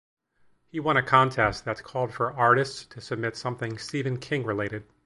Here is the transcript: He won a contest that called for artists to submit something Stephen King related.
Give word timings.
He 0.71 0.79
won 0.79 0.97
a 0.97 1.03
contest 1.03 1.63
that 1.65 1.83
called 1.83 2.11
for 2.11 2.33
artists 2.33 2.85
to 2.85 2.99
submit 2.99 3.35
something 3.37 3.77
Stephen 3.77 4.17
King 4.17 4.43
related. 4.43 4.83